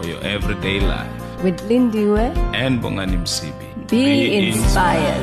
[0.00, 1.10] for your everyday life.
[1.44, 3.88] With Lindiwe, And Bongani Msibi.
[3.88, 5.22] be, inspired.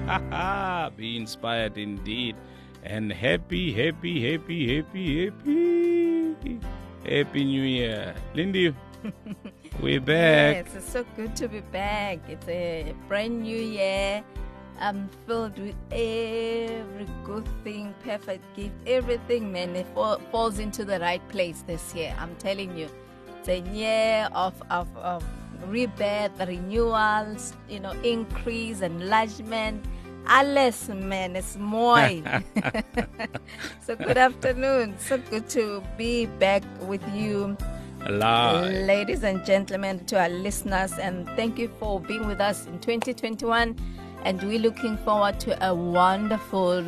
[0.00, 0.96] inspired.
[0.96, 2.36] be inspired indeed.
[2.84, 6.60] And happy, happy, happy, happy, happy,
[7.08, 8.14] happy New Year.
[8.34, 8.74] Lindy,
[9.80, 10.66] we're back.
[10.66, 12.18] Yes, it's so good to be back.
[12.28, 14.22] It's a brand new year.
[14.80, 19.74] I'm filled with every good thing, perfect gift, everything, man.
[19.76, 22.14] It fall, falls into the right place this year.
[22.18, 22.88] I'm telling you,
[23.46, 25.24] it's a year of, of, of
[25.68, 29.84] rebirth, renewals, you know, increase, enlargement.
[30.26, 31.98] Alles, man, it's more.
[33.86, 34.94] so, good afternoon.
[34.98, 37.56] So good to be back with you.
[38.06, 38.72] Alive.
[38.86, 43.76] Ladies and gentlemen, to our listeners, and thank you for being with us in 2021.
[44.24, 46.86] And we're looking forward to a wonderful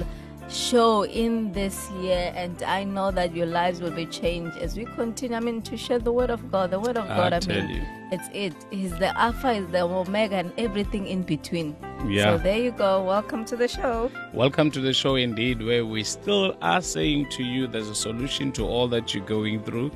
[0.48, 2.32] show in this year.
[2.34, 5.36] And I know that your lives will be changed as we continue.
[5.36, 6.70] I mean, to share the word of God.
[6.70, 7.82] The word of God, I tell mean, you.
[8.12, 8.54] it's it.
[8.70, 11.76] He's the Alpha, is the Omega, and everything in between.
[12.06, 12.36] Yeah.
[12.36, 13.02] So there you go.
[13.02, 14.10] Welcome to the show.
[14.32, 18.52] Welcome to the show, indeed, where we still are saying to you there's a solution
[18.52, 19.90] to all that you're going through,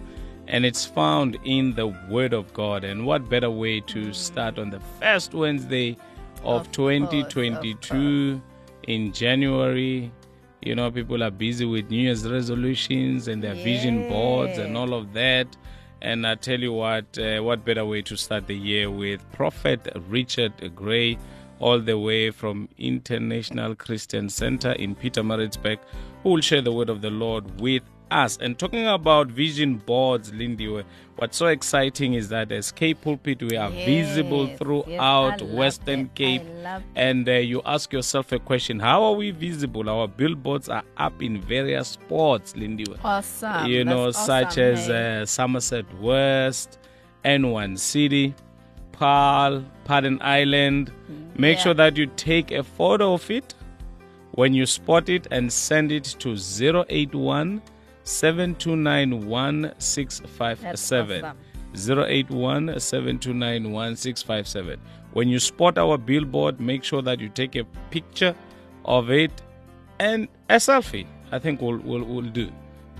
[0.48, 2.84] and it's found in the Word of God.
[2.84, 4.14] And what better way to mm.
[4.14, 5.96] start on the first Wednesday
[6.42, 8.42] of, Of course, of 2022
[8.88, 10.10] in January?
[10.62, 14.92] You know, people are busy with New Year's resolutions and their vision boards and all
[14.92, 15.56] of that.
[16.02, 19.90] And I tell you what, uh, what better way to start the year with Prophet
[20.08, 21.18] Richard Gray,
[21.60, 25.78] all the way from International Christian Center in Pietermaritzburg,
[26.22, 28.36] who will share the word of the Lord with us.
[28.40, 30.82] And talking about vision boards, Lindy,
[31.16, 36.14] what's so exciting is that as K Pulpit, we are visible throughout yes, Western it.
[36.14, 36.42] Cape.
[36.94, 39.88] And uh, you ask yourself a question How are we visible?
[39.88, 43.66] Our billboards are up in various spots, Lindy Awesome.
[43.66, 45.20] you know, That's such awesome, as hey.
[45.22, 46.78] uh, Somerset West,
[47.24, 48.34] N1 City,
[48.92, 50.90] Paarl, Paarden Eiland.
[51.36, 51.62] Make Yeah.
[51.62, 53.54] sure that you take a photo of it
[54.32, 57.60] when you spot it and send it to 081
[58.10, 61.24] 7291 657.
[61.24, 61.36] awesome.
[61.74, 62.76] 081
[65.12, 68.34] When you spot our billboard, make sure that you take a picture
[68.84, 69.30] of it
[70.00, 71.06] and a selfie.
[71.30, 72.50] I think we'll, we'll, we'll do.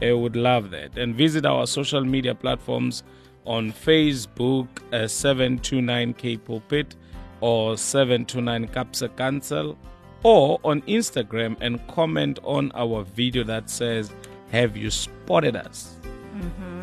[0.01, 0.97] I would love that.
[0.97, 3.03] And visit our social media platforms
[3.45, 6.95] on Facebook, uh, 729K Pulpit
[7.41, 9.77] or 729 Kaapse Kansel,
[10.23, 14.13] or on Instagram and comment on our video that says,
[14.51, 15.97] Have you spotted us?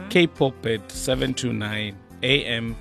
[0.10, 2.76] K Pulpit 729 AM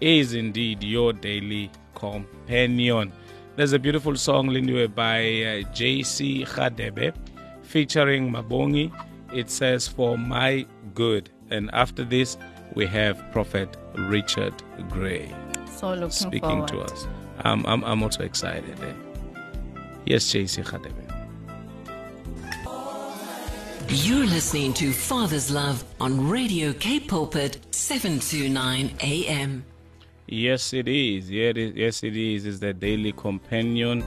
[0.00, 3.12] is indeed your daily companion.
[3.56, 7.12] There's a beautiful song, Lindiwe, by uh, JC Khadebe
[7.62, 8.90] featuring Mabongi.
[9.34, 11.30] It says, For my good.
[11.50, 12.36] And after this,
[12.74, 14.54] we have Prophet Richard
[14.88, 15.34] Gray
[15.66, 16.68] So speaking forward.
[16.68, 17.06] to us.
[17.40, 18.78] I'm, I'm, I'm also excited.
[18.82, 18.92] Eh?
[20.06, 21.09] Yes, JC Khadebe.
[23.92, 29.64] You're listening to Father's Love on Radio K Pulpit 729 AM.
[30.28, 31.28] Yes, it is.
[31.28, 31.74] Yeah, it is.
[31.74, 32.46] Yes, it is.
[32.46, 34.04] It's the daily companion,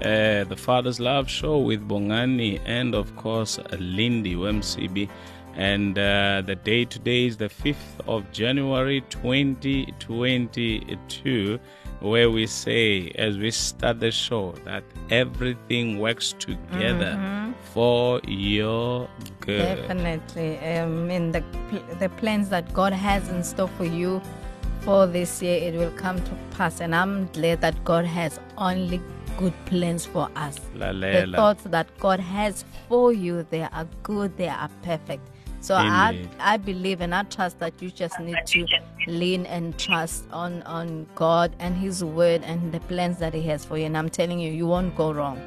[0.00, 5.06] uh, the Father's Love Show with Bongani and, of course, Lindiwe Msibi.
[5.54, 11.60] And uh, the day today is the 5th of January 2022,
[12.00, 17.45] where we say, as we start the show, that everything works together
[17.76, 19.06] for your
[19.40, 19.58] good.
[19.58, 20.58] Definitely.
[20.60, 21.44] Um, in the
[22.00, 24.22] the plans that God has in store for you
[24.80, 26.80] for this year, it will come to pass.
[26.80, 29.00] And I'm glad that God has only
[29.36, 30.56] good plans for us.
[30.72, 31.36] The Lalela.
[31.36, 35.28] thoughts that God has for you, they are good, they are perfect.
[35.60, 38.66] So I, I believe and I trust that you just need to
[39.08, 43.64] lean and trust on, on God and His word and the plans that He has
[43.64, 43.84] for you.
[43.86, 45.40] And I'm telling you, you won't go wrong.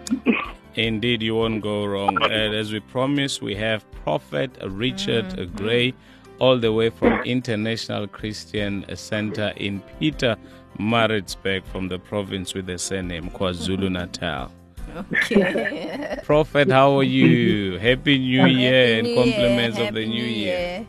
[0.76, 2.18] Indeed, you won't go wrong.
[2.24, 5.94] And as we promised, we have Prophet Richard Gray,
[6.40, 10.38] all the way from International Christian Center in Peter
[10.78, 14.52] Maritzburg, from the province with the surname KwaZulu Natal.
[14.96, 16.18] Okay.
[16.24, 17.78] Prophet, how are you?
[17.78, 20.88] Happy New Year and compliments Year, of the Happy New Year.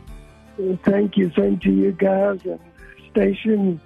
[0.57, 2.61] Well, Thank you, same to you guys, and
[3.11, 3.81] station,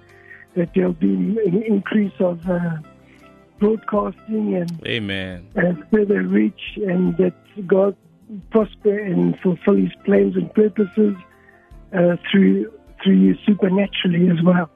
[0.55, 2.77] that there'll be an increase of uh,
[3.65, 5.47] broadcasting and, Amen.
[5.55, 7.33] and further reach, and that
[7.67, 7.95] God
[8.51, 11.15] prosper and fulfill His plans and purposes
[11.93, 12.71] uh, through
[13.03, 14.69] through you supernaturally as well.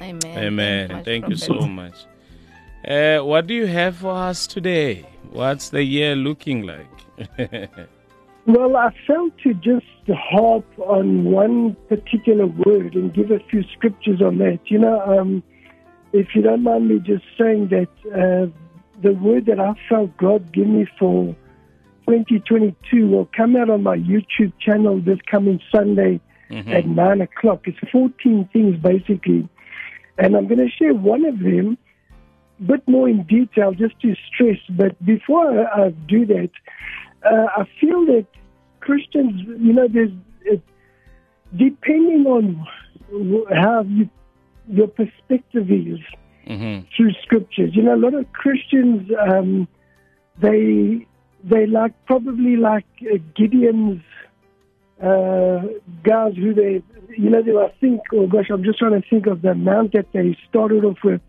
[0.00, 0.38] Amen.
[0.38, 0.88] Amen.
[0.88, 2.06] much, Thank you so much.
[2.86, 5.06] Uh, what do you have for us today?
[5.30, 6.88] What's the year looking like?
[8.44, 14.20] Well, I felt to just harp on one particular word and give a few scriptures
[14.20, 14.58] on that.
[14.64, 15.44] You know, um,
[16.12, 18.50] if you don't mind me just saying that uh,
[19.02, 21.34] the word that I felt God give me for
[22.06, 26.20] 2022 will come out on my YouTube channel this coming Sunday
[26.72, 27.62] at 9 o'clock.
[27.64, 29.48] It's 14 things basically.
[30.18, 31.78] And I'm going to share one of them
[32.60, 34.58] a bit more in detail just to stress.
[34.70, 36.50] But before I, I do that,
[37.24, 38.26] uh, I feel that
[38.80, 40.10] Christians, you know, there's
[40.42, 40.60] it,
[41.56, 42.66] depending on
[43.54, 44.10] how you,
[44.72, 45.98] your perspective is
[46.46, 47.70] hmm through scriptures.
[47.74, 49.68] You know, a lot of Christians, um,
[50.40, 51.06] they
[51.44, 54.02] they like probably like uh, Gideon's
[55.02, 55.62] uh,
[56.04, 56.82] guys who they,
[57.16, 59.92] you know, they I think, oh gosh, I'm just trying to think of the amount
[59.92, 61.20] that they started off with,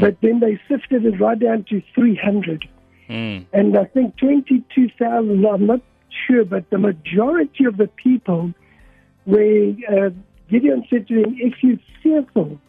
[0.00, 2.68] but then they sifted it right down to 300.
[3.08, 3.46] Mm.
[3.52, 5.80] And I think 22,000, I'm not
[6.26, 8.54] sure, but the majority of the people,
[9.24, 10.10] where uh,
[10.54, 12.60] Gideon said to them, if you're fearful,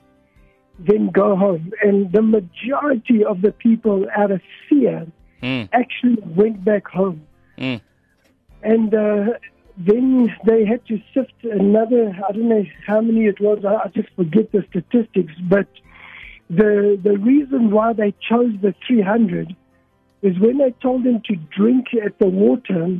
[0.80, 1.72] then go home.
[1.84, 5.06] And the majority of the people, out of fear,
[5.44, 5.70] Mm.
[5.74, 7.22] actually went back home.
[7.60, 7.80] Mm.
[8.64, 9.26] And uh,
[9.78, 14.10] then they had to sift another, I don't know how many it was, I, just
[14.16, 15.68] forget the statistics, but
[16.50, 19.56] the, the reason why they chose the 300
[20.24, 23.00] is when they told them to drink at the water,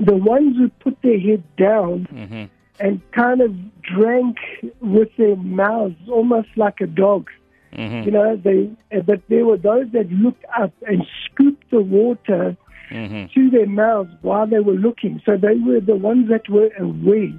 [0.00, 2.44] the ones who put their head down hmm
[2.78, 4.36] and kind of drank
[4.80, 7.28] with their mouths almost like a dog.
[7.74, 8.70] hmm You know, they,
[9.02, 12.56] but there were those that looked up and scooped the water
[12.88, 15.20] hmm to their mouths while they were looking.
[15.26, 17.32] So they were the ones that were aware.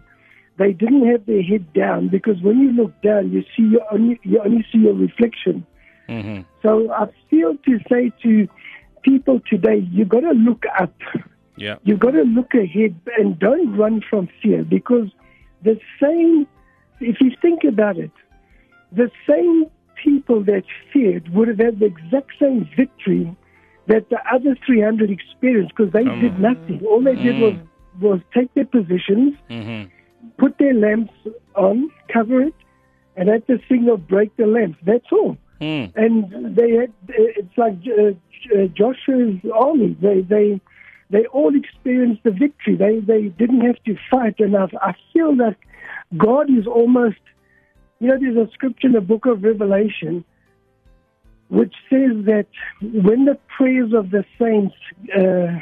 [0.57, 4.19] They didn't have their head down because when you look down, you see your only,
[4.23, 5.65] you only see your reflection.
[6.09, 8.47] hmm So I feel to say to
[9.03, 10.93] people today, you got to look up.
[11.55, 11.77] Yeah.
[11.83, 15.09] You got to look ahead and don't run from fear because
[15.63, 16.47] the same,
[16.99, 18.11] if you think about it,
[18.91, 19.65] the same
[20.03, 20.63] people that
[20.93, 23.35] feared would have had the exact same victory
[23.87, 26.85] that the other 300 experienced because they Come did nothing.
[26.85, 27.55] All they did was,
[28.01, 29.83] was take their positions, hmm
[30.37, 31.13] put their lamps
[31.55, 32.53] on, cover it,
[33.15, 34.77] and at the signal break the lamps.
[34.85, 35.91] That's all Mm.
[35.95, 38.09] and they had it's like uh,
[38.55, 39.97] uh, Joshua's army.
[39.99, 40.61] They they
[41.09, 42.75] they all experienced the victory.
[42.75, 44.39] They they didn't have to fight.
[44.39, 45.55] And I, I feel that
[46.17, 47.19] God is almost,
[47.99, 50.23] you know, there's a scripture in the book of Revelation
[51.49, 52.47] which says that
[52.81, 54.75] when the prayers of the saints
[55.15, 55.59] uh,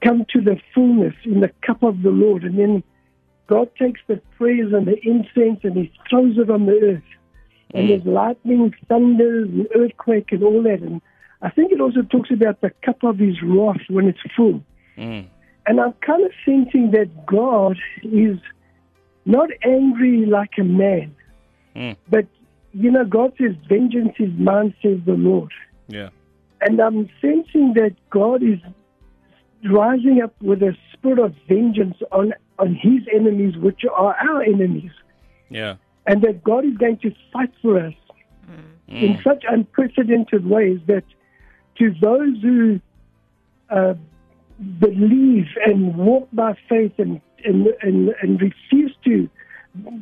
[0.00, 2.84] come to the fullness in the cup of the Lord, and then
[3.48, 7.02] God takes the prayers and the incense and He throws it on the earth
[7.74, 10.80] and there's lightning, thunder, and earthquake, and all that.
[10.80, 11.02] And
[11.42, 14.60] I think it also talks about the cup of his wrath when it's full.
[14.96, 15.26] Mm.
[15.66, 18.38] And I'm kind of thinking that God is
[19.24, 21.14] not angry like a man,
[21.76, 21.96] Mm.
[22.08, 22.26] but
[22.72, 25.52] you know, God says, "Vengeance is mine," says the Lord.
[25.88, 26.10] Yeah.
[26.60, 28.58] And I'm sensing that God is
[29.64, 34.90] rising up with a spirit of vengeance on on His enemies, which are our enemies
[35.50, 35.76] Yeah.
[36.06, 37.94] and that God is going to fight for us
[38.90, 39.02] Mm.
[39.02, 41.04] in such unprecedented ways that
[41.78, 42.80] to those who
[43.70, 43.94] uh,
[44.78, 49.28] believe and walk by faith and, and, and, and refuse to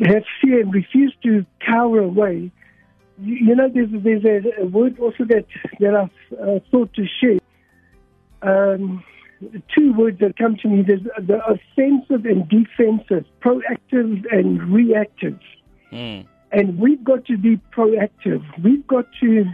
[0.01, 2.51] have fear and refuse to cower away,
[3.19, 5.47] you, you know, there's, there's a, a word also that,
[5.81, 7.39] that I've uh, thought to share.
[8.43, 9.05] Um,
[9.75, 15.39] two words that come to me there's the offensive and defensive, proactive and reactive.
[15.93, 16.27] Mm.
[16.53, 18.43] And we've got to be proactive.
[18.63, 19.45] We've got to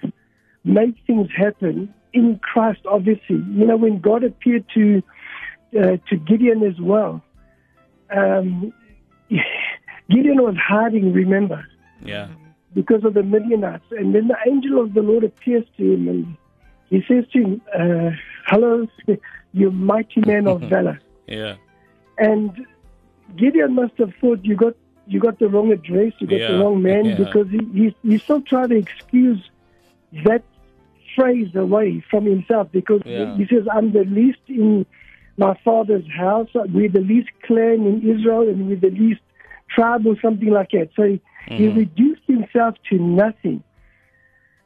[0.65, 3.37] make things happen in Christ, obviously.
[3.37, 5.03] You know, when God appeared to
[5.79, 7.23] uh, to Gideon as well,
[8.15, 8.73] um,
[10.11, 11.67] Gideon was hiding, remember,
[12.05, 12.29] Yeah.
[12.75, 13.85] because of the Midianites.
[13.91, 16.37] And then the angel of the Lord appears to him and
[16.91, 18.11] he says to him, uh,
[18.47, 18.87] Hello,
[19.53, 21.01] you mighty man of valor.
[21.27, 21.55] Yeah.
[22.19, 22.67] And
[23.37, 24.75] Gideon must have thought you got
[25.07, 27.15] you got the wrong address, you got Yeah, the wrong man, yeah.
[27.17, 29.43] because he, he he still tried to excuse
[30.25, 30.43] that
[31.15, 33.37] phrase away from himself because Yeah.
[33.37, 34.87] he says, "I'm the least in
[35.37, 36.49] my father's house.
[36.55, 39.21] We're the least clan in Israel, and we're the least
[39.69, 40.91] tribe or something like that.
[40.95, 41.57] So mm-hmm.
[41.57, 43.63] he reduced himself to nothing.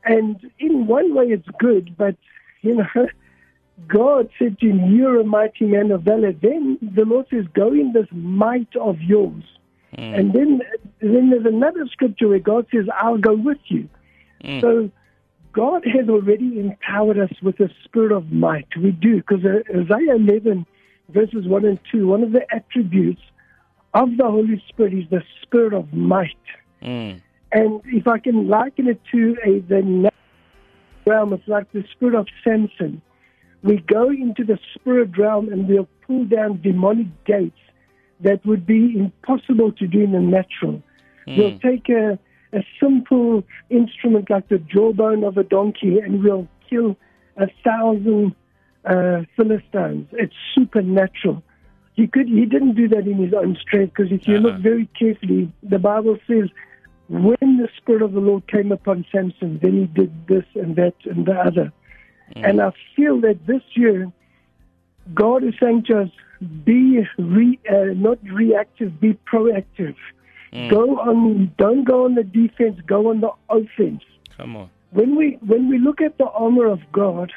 [0.05, 2.17] And in one way, it's good, but
[2.63, 2.87] you know,
[3.89, 7.73] God said to him, "You're a mighty man of valor." Then the Lord says, "Go
[7.73, 9.45] in this might of yours."
[9.97, 10.19] Mm.
[10.19, 10.61] And then,
[11.01, 13.89] then there's another scripture where God says, "I'll go with you."
[14.45, 14.61] Mm.
[14.61, 14.91] So
[15.57, 18.69] God has already empowered us with a spirit of might.
[18.77, 20.67] We do because uh, Isaiah 11
[21.09, 23.23] verses 1 and 2, one of the attributes
[23.95, 26.37] of the Holy Spirit is the spirit of might.
[26.83, 27.23] Mm.
[27.53, 30.11] And if I can liken it to a the
[31.07, 33.01] realm, it's like the spirit of Samson.
[33.63, 37.59] We go into the spirit realm and we'll pull down demonic gates
[38.21, 40.83] that would be impossible to do in the natural.
[41.27, 41.39] Mm.
[41.39, 42.19] We'll take a,
[42.53, 46.97] a simple instrument like the jawbone of a donkey and we'll kill
[47.37, 48.35] a thousand
[48.85, 50.09] uh, Philistines.
[50.13, 51.43] It's supernatural.
[51.95, 52.29] He could.
[52.29, 54.49] He didn't do that in his own strength because if you uh-huh.
[54.49, 56.51] look very carefully, the Bible says
[57.09, 60.95] when the Spirit of the Lord came upon Samson, then he did this and that
[61.05, 61.73] and the other.
[62.35, 62.49] Mm.
[62.49, 64.11] And I feel that this year,
[65.15, 66.11] God is saying to us,
[66.65, 69.97] be re, uh, not reactive, be proactive.
[70.53, 70.71] Mm.
[70.71, 74.03] Go on, don't go on the defense, go on the offense.
[74.37, 74.71] Come on.
[74.91, 77.33] When we when we look at the armor of God,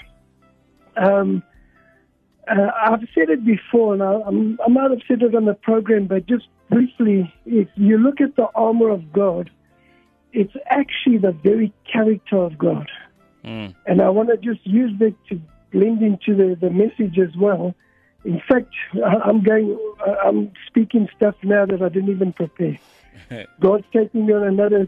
[0.96, 1.44] um,
[2.48, 5.54] uh, I've said it before, and I, I'm, I might have said it on the
[5.54, 9.50] program, but just briefly, if you look at the armor of God,
[10.34, 12.90] it's actually the very character of God.
[13.44, 13.76] Mm.
[13.86, 17.76] And I want to just use that to blend into the, the message as well.
[18.26, 18.74] In fact,
[19.26, 19.78] I'm going,
[20.24, 22.78] I'm speaking stuff now that I didn't even prepare.
[23.60, 24.88] God's taking me on another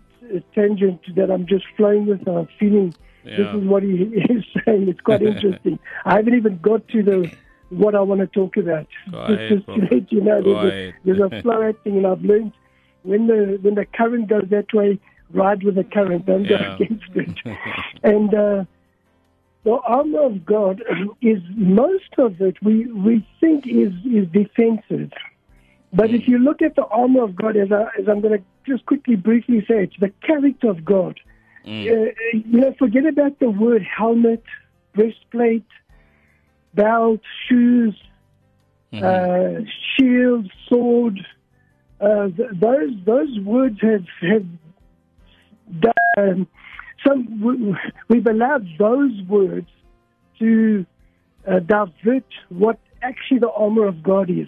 [0.56, 3.38] tangent that I'm just flowing with, and I'm feeling yeah.
[3.38, 3.90] This is what he
[4.30, 4.90] is saying.
[4.90, 5.80] It's quite interesting.
[6.06, 7.32] I haven't even got to the
[7.70, 8.88] what I want to talk about.
[9.06, 12.52] just, to let you know, there's a, there's a flow acting, and I've learned
[13.04, 15.00] when the when the current goes that way,
[15.32, 16.78] ride with the current, don't yeah.
[16.78, 17.58] go against it.
[18.04, 18.66] and uh,
[19.64, 20.84] the armor of God
[21.22, 25.12] is most of it we we think is is defensive.
[25.94, 28.44] But if you look at the armor of God, as, I, as I'm going to
[28.66, 31.20] just quickly briefly say, it's the character of God.
[31.66, 31.86] Mm.
[31.86, 34.44] Uh, you know, forget about the word helmet,
[34.96, 35.66] breastplate,
[36.74, 37.96] belt, shoes,
[38.94, 39.04] mm-hmm.
[39.04, 39.66] uh,
[39.98, 41.20] shield, sword.
[42.00, 44.46] Uh, th- those those words have have
[45.80, 46.48] done
[47.06, 47.78] some.
[48.08, 49.68] We've allowed those words
[50.40, 50.86] to
[51.48, 54.48] uh, divert what actually the armor of God is.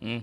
[0.00, 0.22] Mm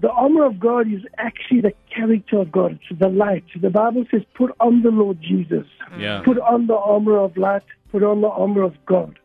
[0.00, 2.78] the armor of God is actually the character of God.
[2.88, 3.44] It's the light.
[3.60, 5.66] The Bible says, put on the Lord Jesus.
[5.98, 6.22] Yeah.
[6.24, 7.64] Put on the armor of light.
[7.92, 9.18] Put on the armor of God.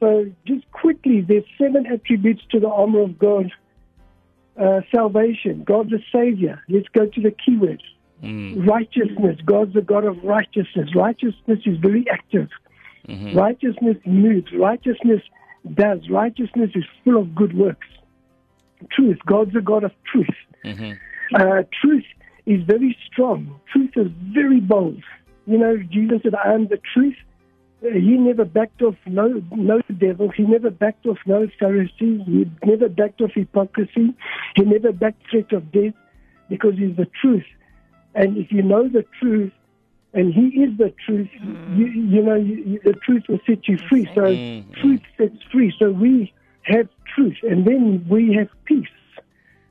[0.00, 3.52] So just quickly, there's seven attributes to the armor of God.
[4.60, 6.62] Uh, salvation, God's a savior.
[6.68, 7.82] Let's go to the keyword.
[8.22, 8.66] Mm.
[8.66, 10.90] Righteousness, God's the God of righteousness.
[10.94, 12.48] Righteousness is very active.
[13.08, 13.36] Mm-hmm.
[13.36, 14.52] Righteousness moves.
[14.52, 15.22] Righteousness
[15.74, 16.00] does.
[16.10, 17.86] Righteousness is full of good works
[18.90, 19.18] truth.
[19.26, 20.26] God's a God of truth.
[20.64, 20.92] Mm-hmm.
[21.34, 22.04] Uh, truth
[22.46, 23.60] is very strong.
[23.72, 25.02] Truth is very bold.
[25.46, 27.16] You know, Jesus said, I am the truth.
[27.84, 30.30] Uh, he never backed off no no devil.
[30.30, 32.24] He never backed off no Pharisee.
[32.24, 34.14] He never backed off hypocrisy.
[34.54, 35.94] He never backed threat of death
[36.48, 37.44] because he's the truth.
[38.14, 39.52] And if you know the truth,
[40.14, 41.78] and he is the truth, mm.
[41.78, 44.04] you, you know, you, the truth will set you free.
[44.14, 44.74] So mm.
[44.74, 45.74] truth sets free.
[45.78, 46.32] So we
[46.64, 48.86] have truth, and then we have peace,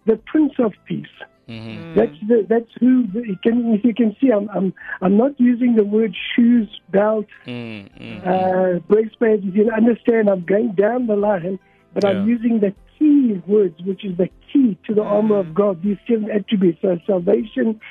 [0.05, 1.05] the Prince of Peace.
[1.47, 1.95] Mm-hmm.
[1.95, 4.29] That's the, that's who the, can, if you can see.
[4.29, 8.27] I'm I'm I'm not using the word shoes, belt, mm-hmm.
[8.27, 9.43] uh, breastplate.
[9.43, 11.59] If you understand, I'm going down the line,
[11.93, 12.11] but yeah.
[12.11, 15.11] I'm using the key words, which is the key to the mm-hmm.
[15.11, 15.83] armor of God.
[15.83, 17.81] These seven attributes: so salvation,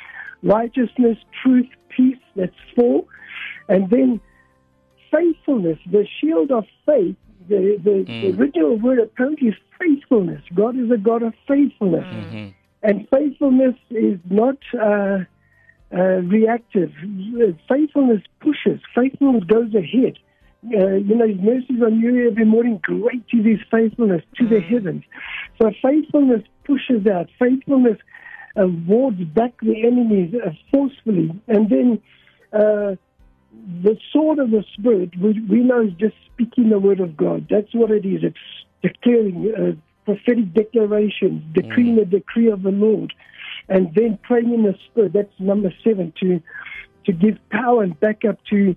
[0.42, 2.16] righteousness, truth, peace.
[2.36, 3.04] That's four,
[3.68, 4.20] and then
[5.10, 7.16] faithfulness, the shield of faith
[7.48, 8.06] the, the, mm.
[8.06, 10.42] the original word apparently is faithfulness.
[10.54, 12.04] God is a God of faithfulness.
[12.04, 12.48] Mm-hmm.
[12.82, 15.18] And faithfulness is not uh,
[15.92, 16.92] uh, reactive.
[17.68, 18.80] Faithfulness pushes.
[18.94, 20.18] Faithfulness goes ahead.
[20.64, 22.80] Uh, you know, His mercies are new every morning.
[22.82, 24.50] Great is His faithfulness to mm.
[24.50, 25.04] the heavens.
[25.60, 27.28] So faithfulness pushes out.
[27.38, 27.98] Faithfulness
[28.56, 31.30] uh, wards back the enemies uh, forcefully.
[31.48, 32.02] And then
[32.52, 32.96] uh,
[33.82, 37.46] the sword of the Spirit, we, we know is just speaking the word of God.
[37.50, 38.22] That's what it is.
[38.22, 38.36] It's
[38.82, 39.72] declaring uh,
[40.04, 42.00] prophetic declarations, decreeing mm.
[42.00, 43.12] the decree of the Lord,
[43.68, 45.12] and then praying in the Spirit.
[45.12, 46.40] That's number seven to
[47.06, 48.76] to give power and backup to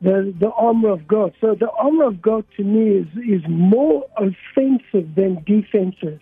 [0.00, 1.34] the the armor of God.
[1.40, 6.20] So the armor of God to me is is more offensive than defensive.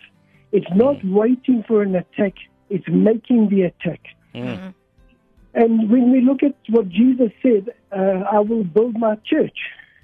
[0.51, 1.13] It's not mm.
[1.13, 2.33] waiting for an attack.
[2.69, 4.01] it's making the attack.
[4.35, 4.73] Mm.
[5.53, 9.57] And when we look at what Jesus said, uh, I will build my church,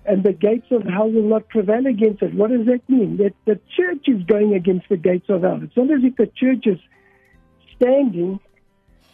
[0.06, 2.34] and the gates of hell will not prevail against it.
[2.34, 3.18] What does that mean?
[3.18, 5.60] That the church is going against the gates of hell.
[5.64, 6.80] It's not as if the church is
[7.76, 8.40] standing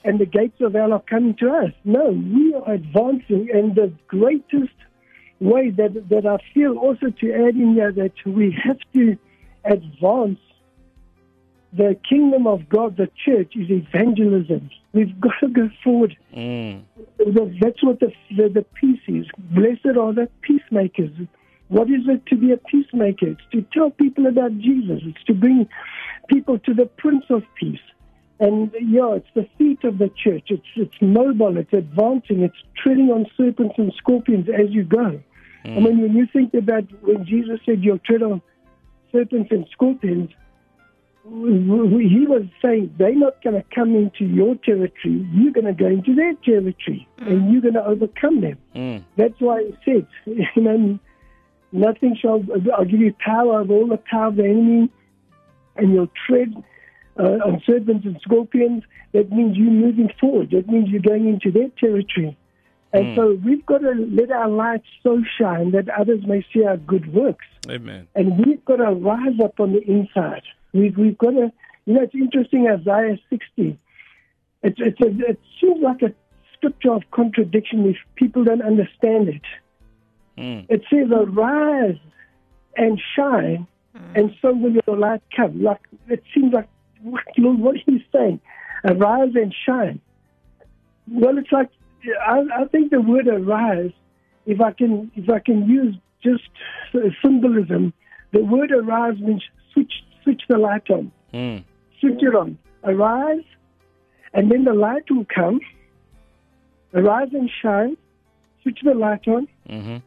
[0.04, 1.72] and the gates of hell are coming to us.
[1.86, 4.74] No, we are advancing, and the greatest
[5.40, 9.18] way that that I feel also to add in here that we have to
[9.66, 10.40] advance
[11.76, 14.70] the kingdom of God, the church, is evangelism.
[14.94, 16.16] We've got to go forward.
[16.36, 16.84] Mm.
[17.18, 19.26] That's what the, the, the peace is.
[19.38, 21.12] Blessed are the peacemakers.
[21.70, 23.30] What is it to be a peacemaker?
[23.30, 25.02] It's to tell people about Jesus.
[25.04, 25.68] It's to bring
[26.28, 27.80] people to the Prince of Peace.
[28.40, 30.48] And yeah, it's the feet of the church.
[30.50, 31.58] It's it's mobile.
[31.58, 32.42] It's advancing.
[32.42, 35.22] It's treading on serpents and scorpions as you go.
[35.66, 38.42] I mean, when you think about when Jesus said you'll tread on
[39.12, 40.30] serpents and scorpions,
[41.26, 45.26] he was saying they're not going to come into your territory.
[45.32, 48.58] You're going to go into their territory, and you're going to overcome them.
[48.76, 49.04] Mm.
[49.16, 50.08] That's why he said,
[50.56, 51.00] you know,
[51.72, 52.44] nothing shall.
[52.78, 54.90] I'll give you power of all the power of the enemy,
[55.78, 56.54] and you'll tread
[57.18, 58.84] uh, on serpents and scorpions.
[59.14, 60.52] That means you're moving forward.
[60.52, 62.38] That means you're going into their territory.
[62.92, 66.78] And so we've got to let our light so shine that others may see our
[66.78, 67.46] good works.
[67.68, 68.08] Amen.
[68.14, 70.44] And we've got to rise up on the inside.
[70.74, 71.52] We've, we've got a,
[71.86, 73.80] you know, it's interesting, Isaiah 60.
[74.64, 76.14] It's, it's a, it seems like a
[76.56, 79.42] scripture of contradiction if people don't understand it.
[80.38, 80.66] Mm.
[80.70, 81.98] It says, arise
[82.76, 83.68] and shine,
[84.16, 85.62] and so will your light come.
[85.62, 86.68] Like, it seems like,
[87.02, 88.40] what, Lord, what are you saying?
[88.84, 90.02] Arise and shine.
[91.12, 91.70] Well, it's like,
[92.26, 93.92] I, I think the word arise,
[94.46, 96.44] if I can, if I can use just
[97.24, 97.94] symbolism,
[98.32, 101.64] the word arise means switch, switch the light on Mm.
[102.00, 102.58] switch it on.
[102.84, 103.46] Arise,
[104.34, 105.60] and then the light will come.
[106.94, 107.98] Arise and shine.
[108.62, 109.98] Switch the light on, hmm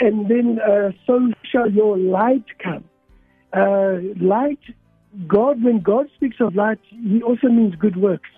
[0.00, 2.84] and then uh, so shall your light come.
[3.52, 4.58] Uh, light,
[5.26, 8.28] God, when God speaks of light, He also means good works.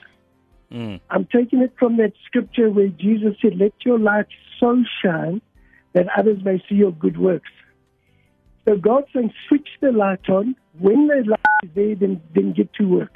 [0.72, 1.00] Mm.
[1.10, 4.26] I'm taking it from that scripture where Jesus said, Let your light
[4.60, 5.40] so shine
[5.94, 7.50] that others may see your good works.
[8.68, 10.54] So God's saying, switch the light on.
[10.78, 13.14] When the light is there, then, then get to work.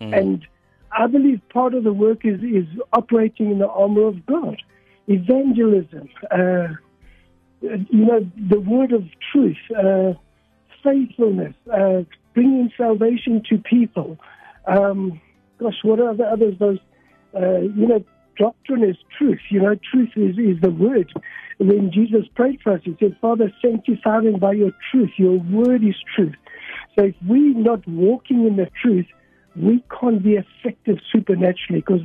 [0.00, 0.44] And
[0.90, 4.60] I believe part of the work is, is operating in the armor of God.
[5.06, 6.68] Evangelism, uh,
[7.60, 10.14] you know, the word of truth, uh,
[10.82, 12.02] faithfulness, uh,
[12.34, 14.18] bringing salvation to people.
[14.66, 15.20] Um,
[15.60, 16.56] gosh, what are the others?
[16.58, 16.78] Those,
[17.36, 18.04] uh, you know,
[18.36, 19.40] doctrine is truth.
[19.50, 21.12] You know, truth is, is the word.
[21.58, 25.10] When Jesus prayed for us, he said, Father, sanctify them by your truth.
[25.16, 26.34] Your word is truth.
[26.98, 29.06] So if we're not walking in the truth,
[29.54, 32.02] we can't be effective supernaturally because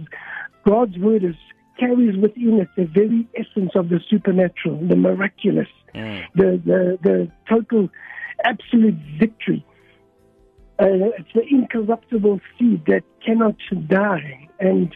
[0.66, 1.36] God's word is
[1.80, 6.24] carries within it the very essence of the supernatural, the miraculous, Mm.
[6.36, 7.90] the, the, the total
[8.46, 9.66] absolute victory.
[10.80, 13.56] Uh, it's the incorruptible seed that cannot
[13.88, 14.48] die.
[14.60, 14.96] And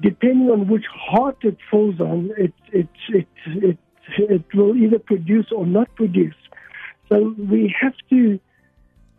[0.00, 3.78] depending on which heart it falls on, it, it, it, it,
[4.18, 6.34] it will either produce or not produce.
[7.08, 8.38] So we have to,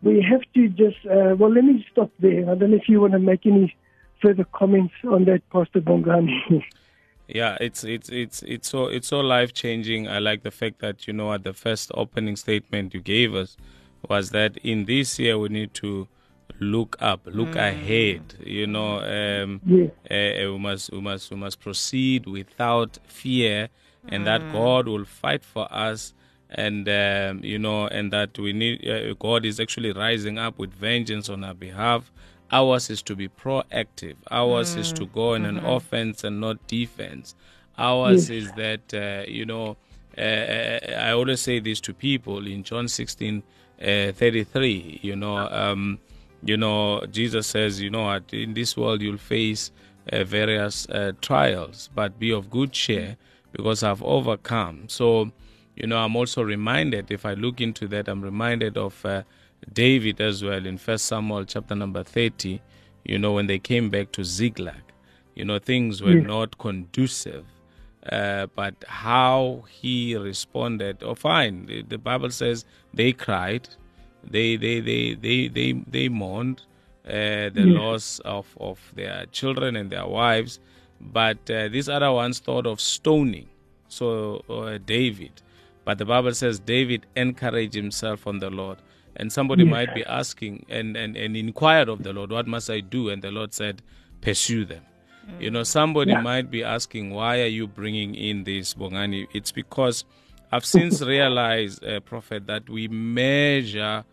[0.03, 2.49] we have to just, uh, well, let me stop there.
[2.49, 3.75] I don't know if you want to make any
[4.21, 6.63] further comments on that, Pastor Bongani.
[7.27, 10.07] Yeah, it's it's it's it's so it's so life changing.
[10.07, 13.57] I like the fact that you know at the first opening statement you gave us
[14.07, 16.07] was that in this year we need to
[16.59, 18.35] look up, look ahead.
[18.43, 19.91] You know, um, Yes.
[20.09, 23.69] uh, we must we must we must proceed without fear,
[24.07, 26.13] and that God will fight for us.
[26.49, 30.71] And um, you know, and that we need uh, God is actually rising up with
[30.73, 32.11] vengeance on our behalf.
[32.51, 34.15] Ours is to be proactive.
[34.31, 37.35] Ours is to go in an offense and not defense.
[37.77, 39.75] Ours is that uh, you know.
[40.17, 43.43] Uh, I always say this to people in John 16,
[43.79, 44.99] uh, 33.
[45.03, 45.99] You know, um,
[46.43, 49.71] you know, Jesus says, you know, what, in this world you'll face
[50.11, 53.17] uh, various uh, trials, but be of good cheer
[53.51, 54.87] because I've overcome.
[54.87, 55.31] So,
[55.75, 57.11] you know, I'm also reminded.
[57.11, 59.23] If I look into that, I'm reminded of uh,
[59.73, 62.61] David as well in First Samuel chapter number 30.
[63.03, 64.81] You know, when they came back to Ziklag,
[65.35, 67.45] you know, things were not conducive.
[68.09, 71.85] Uh, but how he responded, oh, fine.
[71.89, 73.67] The Bible says they cried,
[74.29, 76.61] they they they they they, they mourned
[77.05, 80.59] uh, the loss of of their children and their wives,
[80.99, 83.47] but uh, these other ones thought of stoning.
[83.87, 85.41] So uh, David,
[85.85, 88.79] but the Bible says David encouraged himself on the Lord.
[89.15, 92.81] And somebody might be asking and, and, and inquired of the Lord, What must I
[92.81, 93.09] do?
[93.09, 93.81] And the Lord said,
[94.21, 94.83] Pursue them.
[95.39, 96.21] You know, somebody Yeah.
[96.21, 99.27] might be asking, Why are you bringing in this Bongani?
[99.33, 100.05] It's because
[100.51, 104.05] I've since realized, uh, Prophet, that we measure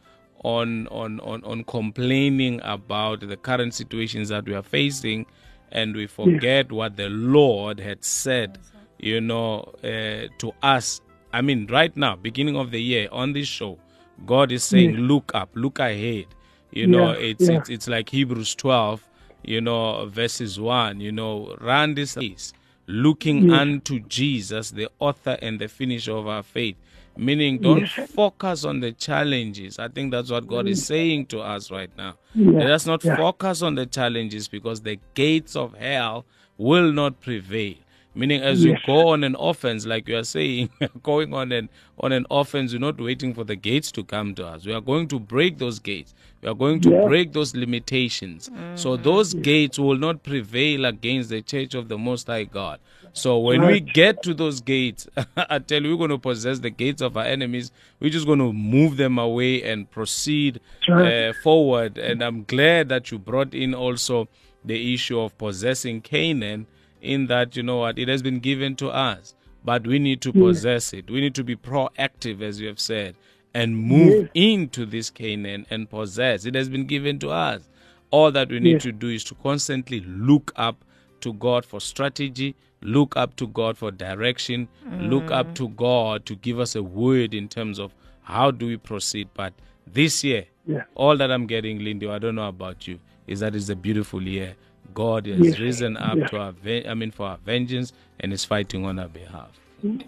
[0.44, 5.26] on, on, on, on complaining about the current situations that we are facing
[5.72, 8.58] and we forget what the Lord had said,
[8.98, 11.00] you know, uh, to us.
[11.32, 13.78] I mean, right now, beginning of the year on this show,
[14.24, 16.26] God is saying, "Look up, look ahead."
[16.70, 17.58] You know, Yeah, it's yeah.
[17.58, 19.08] it's it's like Hebrews twelve,
[19.42, 21.00] you know, verses one.
[21.00, 22.52] You know, run this race,
[22.86, 26.76] looking unto Jesus, the author and the finisher of our faith.
[27.16, 29.78] Meaning, don't focus on the challenges.
[29.78, 30.86] I think that's what God is mm.
[30.86, 32.16] saying to us right now.
[32.34, 33.16] Yeah, Let us not yeah.
[33.16, 36.24] focus on the challenges because the gates of hell
[36.58, 37.76] will not prevail.
[38.14, 40.70] Meaning, as you go on an offense, like you are saying,
[41.02, 44.46] going on an on an offense, we're not waiting for the gates to come to
[44.46, 44.64] us.
[44.66, 46.14] We are going to break those gates.
[46.42, 47.06] We are going to Yeah.
[47.06, 48.50] break those limitations.
[48.74, 52.80] So those gates will not prevail against the church of the Most High God.
[53.12, 56.70] So when we get to those gates, I tell you, we're going to possess the
[56.70, 57.70] gates of our enemies.
[58.00, 61.28] We're just going to move them away and proceed right.
[61.28, 61.96] uh, forward.
[61.96, 64.28] And I'm glad that you brought in also
[64.64, 66.66] the issue of possessing Canaan,
[67.04, 70.32] in that, you know what, it has been given to us, but we need to
[70.32, 71.10] possess it.
[71.10, 73.14] We need to be proactive, as you have said,
[73.54, 76.44] and move into this Canaan and possess.
[76.44, 77.68] It has been given to us.
[78.10, 78.82] All that we need Yes.
[78.84, 80.84] to do is to constantly look up
[81.20, 84.68] to God for strategy, look up to God for direction,
[85.00, 85.54] look up mm.
[85.54, 89.28] to God to give us a word in terms of how do we proceed.
[89.34, 89.52] But
[89.86, 90.84] this year, Yeah.
[90.94, 94.22] all that I'm getting, Lindy, I don't know about you, is that it's a beautiful
[94.22, 94.54] year.
[94.94, 95.58] God has Yes.
[95.58, 96.26] risen up Yeah.
[96.28, 99.50] to our, ve- I mean, for our vengeance and is fighting on our behalf.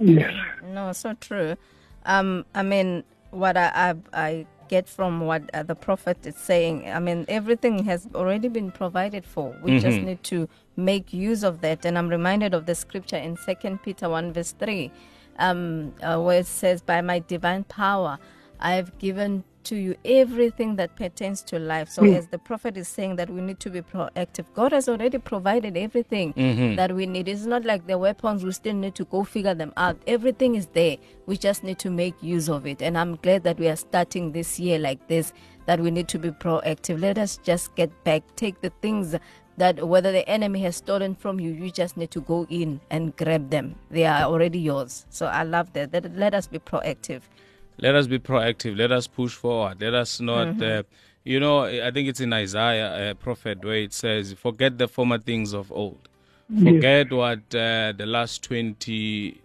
[0.00, 0.32] Yes.
[0.64, 1.56] No, so true.
[2.04, 3.94] Um, I mean, what I I,
[4.28, 8.70] I get from what uh, the prophet is saying, I mean, everything has already been
[8.70, 9.54] provided for.
[9.62, 11.84] We just need to make use of that.
[11.84, 14.90] And I'm reminded of the scripture in Second Peter one verse three,
[15.38, 18.18] um, uh, where it says, "By my divine power,
[18.60, 21.88] I have given." To you, everything that pertains to life.
[21.88, 22.14] So, hmm.
[22.14, 24.44] as the prophet is saying, that we need to be proactive.
[24.54, 26.76] God has already provided everything mm-hmm.
[26.76, 27.26] that we need.
[27.26, 29.96] It's not like the weapons, we still need to go figure them out.
[30.06, 30.98] Everything is there.
[31.26, 32.80] We just need to make use of it.
[32.80, 35.32] And I'm glad that we are starting this year like this,
[35.66, 37.00] that we need to be proactive.
[37.00, 39.16] Let us just get back, take the things
[39.56, 43.16] that whether the enemy has stolen from you, you just need to go in and
[43.16, 43.74] grab them.
[43.90, 45.06] They are already yours.
[45.10, 45.92] So I love that.
[45.92, 47.22] Let, let us be proactive.
[47.78, 48.76] Let us be proactive.
[48.76, 49.80] Let us push forward.
[49.80, 50.82] Let us not, uh,
[51.24, 55.18] you know, I think it's in Isaiah, uh, prophet, where it says, forget the former
[55.18, 56.08] things of old.
[56.64, 59.40] Forget what uh, the last 20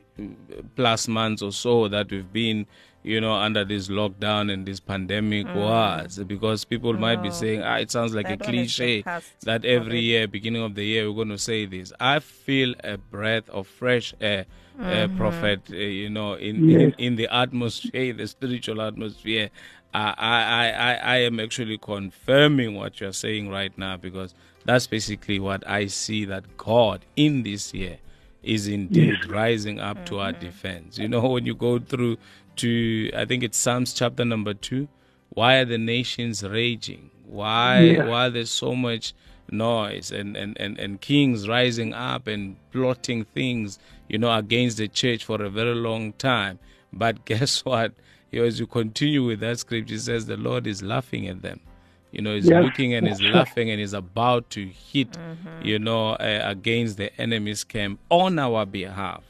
[0.75, 2.67] plus months or so that we've been,
[3.03, 6.19] you know, under this lockdown and this pandemic was.
[6.27, 9.03] Because people might be saying, ah, it sounds like That a one is the cliche
[9.41, 11.91] that every year, beginning of the year, we're going to say this.
[11.99, 14.45] I feel a breath of fresh air,
[14.89, 19.49] uh, prophet, uh, you know, in, in, in the atmosphere, the spiritual atmosphere.
[19.93, 24.33] I, I, I, I- am actually confirming what you're saying right now because
[24.65, 27.97] that's basically what I see that God in this year
[28.41, 30.97] is indeed rising up to our defense.
[30.97, 32.17] You know, when you go through
[32.57, 34.87] to, I think it's Psalms chapter number two,
[35.29, 37.11] why are the nations raging?
[37.25, 38.03] Why, Yeah.
[38.03, 39.13] why there's so much
[39.49, 43.79] noise and, and, and, and kings rising up and plotting things,
[44.11, 46.59] you know, against the church for a very long time.
[46.91, 47.93] But guess what?
[48.29, 51.41] You know, as you continue with that scripture, it says the Lord is laughing at
[51.41, 51.61] them.
[52.11, 55.17] You know, he's Yeah, looking and he's laughing and he's about to hit,
[55.61, 59.23] you know, uh, against the enemy's camp on our behalf.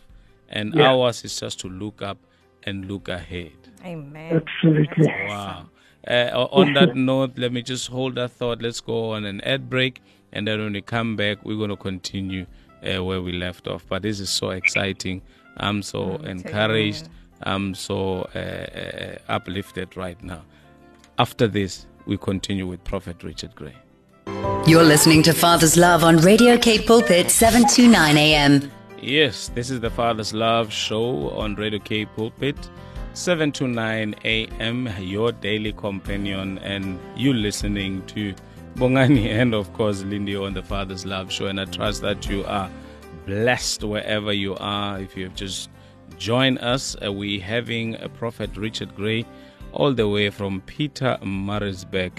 [0.49, 0.89] And Yeah.
[0.89, 2.17] ours is just to look up
[2.63, 3.51] and look ahead.
[3.85, 4.41] Amen.
[4.41, 5.05] Absolutely.
[5.27, 5.67] Wow.
[6.07, 8.63] Uh, on that note, let me just hold that thought.
[8.63, 10.01] Let's go on an ad break.
[10.33, 12.47] And then when we come back, we're going to continue
[12.83, 13.85] uh, where we left off.
[13.87, 15.21] But this is so exciting.
[15.57, 17.09] I'm so encouraged.
[17.43, 20.43] I'm so uh, uh, uplifted right now.
[21.17, 23.75] After this, we continue with Prophet Richard Gray.
[24.65, 28.71] You're listening to Father's Love on Radio Cape Pulpit 729 AM.
[29.01, 32.69] Yes, this is the Father's Love Show on Radio K Pulpit,
[33.13, 38.35] 7 to 9 a.m., your daily companion, and you listening to
[38.75, 41.47] Bongani and, of course, Lindy on the Father's Love Show.
[41.47, 42.69] And I trust that you are
[43.25, 44.99] blessed wherever you are.
[44.99, 45.69] If you have just
[46.17, 49.25] joined us, uh, we're having a Prophet Richard Gray
[49.73, 52.11] all the way from Pietermaritzburg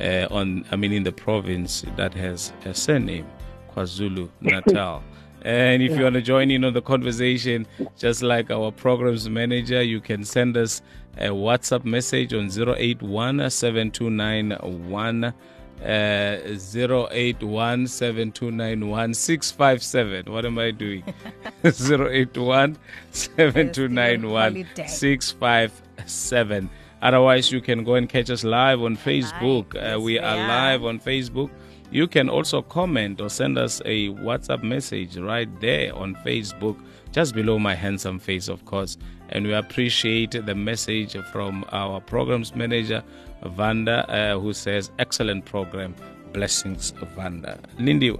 [0.00, 3.26] uh, on, I mean, in the province that has a surname,
[3.74, 5.02] KwaZulu Natal.
[5.44, 7.66] And if you want to join in on the conversation,
[7.98, 10.82] just like our programs manager, you can send us
[11.18, 15.34] a WhatsApp message on 081 7291
[15.84, 20.32] uh, 081 7291 657.
[20.32, 21.02] What am I doing?
[21.64, 22.78] 081
[23.10, 26.70] 7291 657.
[27.02, 29.74] Otherwise, you can go and catch us live on Facebook.
[29.74, 30.36] Uh, we are.
[30.36, 31.50] live on Facebook.
[31.90, 36.78] You can also comment or send us a WhatsApp message right there on Facebook,
[37.10, 38.96] just below my handsome face, of course.
[39.32, 43.02] And we appreciate the message from our programs manager,
[43.42, 45.94] Vanda, uh, who says, Excellent program.
[46.32, 47.58] Blessings, Vanda.
[47.78, 48.16] Lindy,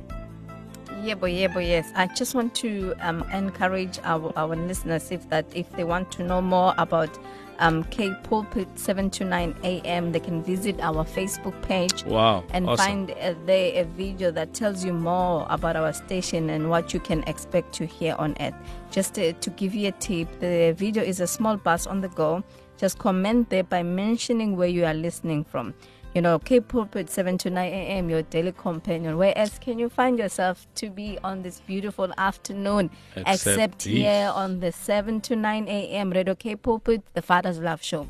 [1.02, 1.90] Yeah, but yes.
[1.94, 6.22] I just want to um, encourage our, our listeners if that if they want to
[6.22, 7.18] know more about
[7.58, 12.44] um, K Pulpit 7 to 9 a.m., they can visit our Facebook page wow.
[12.50, 12.86] and awesome.
[12.86, 17.00] find uh, there a video that tells you more about our station and what you
[17.00, 18.54] can expect to hear on it.
[18.90, 22.08] Just uh, to give you a tip, the video is a small bus on the
[22.08, 22.42] go.
[22.76, 25.74] Just comment there by mentioning where you are listening from.
[26.14, 29.16] You know, K Pulpit 7 to 9 a.m., your daily companion.
[29.16, 32.90] Where else can you find yourself to be on this beautiful afternoon?
[33.16, 36.10] Except here on the 7 to 9 a.m.
[36.10, 38.06] Radio K Pulpit, the Father's Love Show.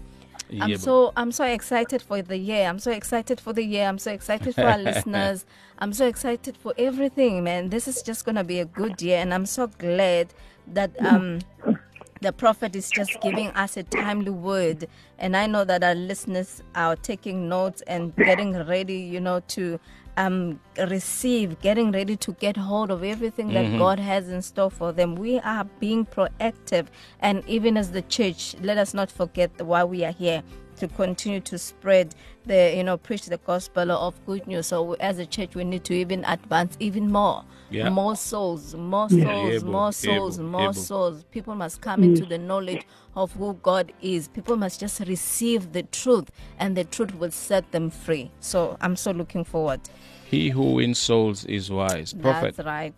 [0.60, 2.68] I'm Yeah, so I'm so excited for the year.
[2.68, 3.86] I'm so excited for the year.
[3.86, 5.46] I'm so excited for our listeners.
[5.78, 7.70] I'm so excited for everything, man.
[7.70, 10.34] This is just gonna be a good year, and I'm so glad
[10.66, 11.38] that um
[12.22, 14.86] the prophet is just giving us a timely word.
[15.18, 19.78] And I know that our listeners are taking notes and getting ready, you know, to
[20.16, 24.92] um receive, getting ready to get hold of everything that God has in store for
[24.92, 25.16] them.
[25.16, 26.86] We are being proactive
[27.20, 30.42] and even as the church, let us not forget why we are here
[30.82, 32.12] to continue to spread
[32.44, 34.66] the you know preach the gospel of good news.
[34.66, 37.44] So as a church we need to even advance even more.
[37.70, 37.88] Yeah.
[37.88, 40.72] more souls more souls Able, more souls able, more able.
[40.74, 41.24] souls.
[41.30, 42.30] People must come into mm.
[42.30, 44.26] the knowledge of who god is.
[44.26, 48.32] People must just receive the truth and the truth will set them free.
[48.40, 49.80] So i'm so looking forward.
[50.28, 52.12] He who wins souls is wise.
[52.12, 52.94] Prophet, that's right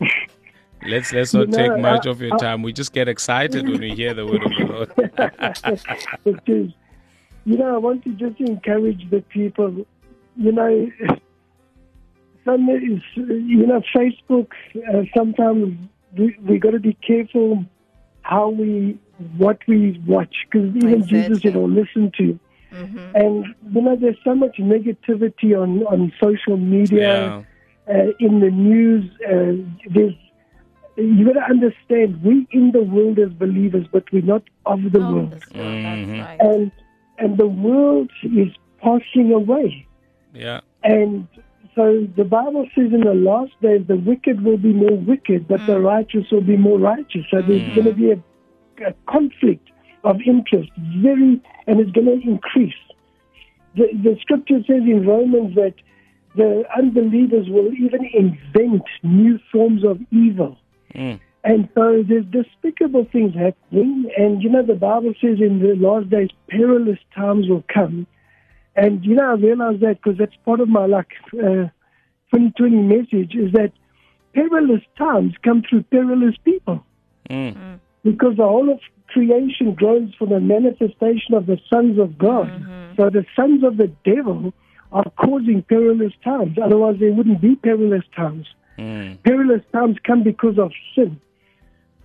[0.88, 2.62] let's let's not You know, take much uh, of your uh, time.
[2.62, 6.24] We just get excited when we hear the word of the Lord.
[6.24, 6.70] because
[7.44, 9.86] you know I want to just encourage the people.
[10.36, 10.90] You know,
[12.44, 14.48] some is you know Facebook.
[14.76, 15.76] Uh, sometimes
[16.16, 17.64] we we got to be careful
[18.22, 18.98] how we
[19.38, 21.50] what we watch because even Jesus Exactly.
[21.50, 22.38] you know listen to.
[22.72, 27.46] And you know, there's so much negativity on on social media,
[27.88, 29.10] uh, in the news.
[29.26, 30.12] Uh, there's
[30.96, 34.98] you got to understand we in the world as believers, but we're not of the
[35.00, 35.82] Oh, world that's, right.
[35.82, 36.72] that's right and
[37.18, 38.48] and the world is
[38.82, 39.86] passing away.
[40.34, 40.60] Yeah.
[40.84, 41.28] And
[41.74, 45.60] so the Bible says in the last days the wicked will be more wicked, but
[45.66, 45.84] the mm.
[45.84, 47.24] righteous will be more righteous.
[47.30, 47.96] So there's going to mm.
[47.96, 49.68] be a, a conflict
[50.04, 50.70] of interest,
[51.02, 52.74] very, and it's going to increase.
[53.74, 55.74] The, the scripture says in Romans that
[56.36, 60.58] the unbelievers will even invent new forms of evil.
[60.96, 61.20] Mm.
[61.44, 64.10] And so there's despicable things happening.
[64.18, 68.06] And, you know, the Bible says in the last days, perilous times will come.
[68.74, 71.70] And, you know, I realize that because that's part of my, like, uh,
[72.34, 73.70] 2020 message is that
[74.34, 76.84] perilous times come through perilous people.
[77.30, 77.78] Mm.
[78.02, 82.50] Because the whole of creation grows for the manifestation of the sons of God.
[82.96, 84.52] So the sons of the devil
[84.90, 86.58] are causing perilous times.
[86.62, 88.46] Otherwise, there wouldn't be perilous times
[88.78, 89.22] Mm.
[89.22, 91.20] perilous times come because of sin.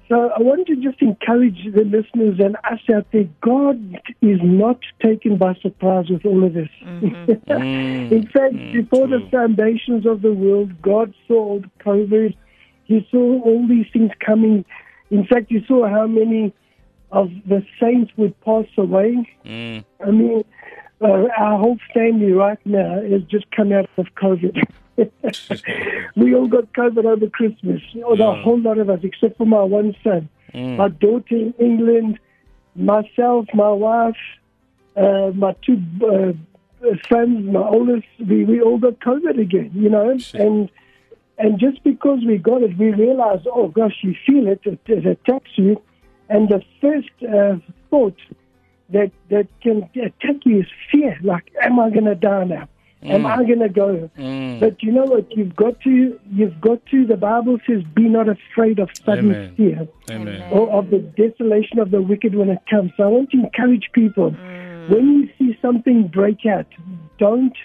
[0.10, 3.30] So I want to just encourage the listeners and us out there.
[3.42, 3.78] God
[4.22, 6.70] is not taken by surprise with all of this.
[6.82, 8.12] Mm.
[8.12, 12.36] In fact, Mm, before the foundations of the world, God saw COVID.
[12.86, 14.66] He saw all these things coming.
[15.12, 16.54] In fact, you saw how many
[17.12, 19.30] of the saints would pass away.
[19.46, 19.86] Mm.
[20.06, 20.44] I mean,
[21.02, 24.62] uh, our whole family right now has just come out of COVID.
[26.16, 29.64] we all got COVID over Christmas, or the whole lot of us, except for my
[29.64, 30.30] one son.
[30.54, 30.78] Mm.
[30.78, 32.20] My daughter in England,
[32.76, 34.18] myself, my wife,
[34.96, 36.34] uh, my two uh,
[37.10, 40.18] sons, my oldest, we, we all got COVID again, you know?
[40.18, 40.42] Shit.
[40.42, 40.70] And
[41.38, 45.06] and just because we got it, we realize, oh gosh, you feel it, it, it
[45.08, 45.82] attacks you.
[46.30, 47.58] And the first uh,
[47.90, 48.18] thought
[48.90, 51.18] that that can attack you is fear.
[51.24, 52.70] Like, am I going to die now?
[53.04, 54.10] Am I going to go?
[54.18, 54.60] Mm.
[54.60, 55.26] But you know what?
[55.36, 56.20] You've got to.
[56.32, 57.06] You've got to.
[57.08, 59.56] The Bible says, "Be not afraid of sudden Amen.
[59.56, 60.48] fear Amen.
[60.52, 63.90] or of the desolation of the wicked when it comes." So I want to encourage
[63.94, 64.32] people:
[64.88, 66.68] when you see something break out,
[67.18, 67.56] don't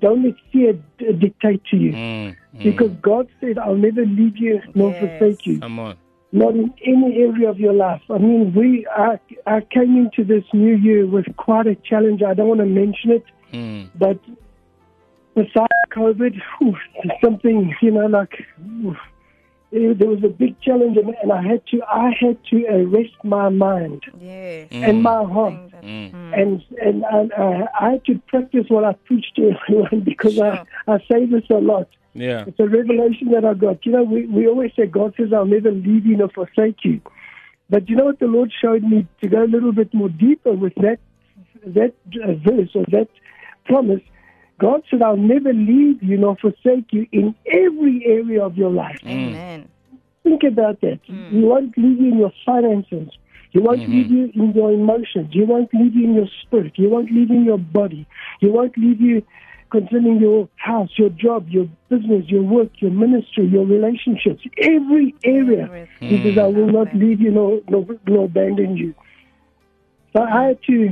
[0.00, 1.92] don't let fear d- dictate to you.
[1.92, 2.62] Mm, mm.
[2.62, 5.00] Because God said, I'll never leave you nor Yes.
[5.00, 5.60] forsake you.
[5.60, 5.96] Come on.
[6.34, 8.02] Not in any area of your life.
[8.10, 12.22] I mean, we, I, I came into this new year with quite a challenge.
[12.22, 14.18] I don't want to mention it, Mm, but
[15.36, 16.34] besides COVID,
[17.22, 18.34] something, you know, like,
[19.74, 23.48] there was a big challenge and, and I had to, I had to arrest my
[23.48, 24.68] mind Yes.
[24.70, 25.54] and my heart.
[25.82, 26.14] Mm.
[26.40, 30.64] And and, and uh, I had to practice what I preached to everyone because I,
[30.86, 31.88] I say this a lot.
[32.14, 32.44] Yeah.
[32.46, 33.84] It's a revelation that I got.
[33.84, 37.00] You know, we, we always say God says, I'll never leave you nor forsake you.
[37.68, 40.52] But you know what the Lord showed me to go a little bit more deeper
[40.52, 40.98] with that
[41.66, 43.08] that uh, verse or that
[43.64, 44.02] promise.
[44.64, 48.98] God said, I'll never leave you nor forsake you in every area of your life.
[49.02, 49.10] Mm.
[49.10, 49.68] Amen.
[50.22, 51.00] Think about that.
[51.06, 51.32] Mm.
[51.32, 53.10] He won't leave you in your finances.
[53.50, 53.92] He won't mm-hmm.
[53.92, 55.28] leave you in your emotions.
[55.32, 56.72] He won't leave you in your spirit.
[56.76, 58.06] He won't leave you in your body.
[58.40, 59.22] He won't leave you
[59.70, 64.42] concerning your house, your job, your business, your work, your ministry, your relationships.
[64.56, 65.86] Every area.
[66.00, 68.94] He says, I will not leave you nor, nor, nor abandon you.
[70.14, 70.88] So I had to,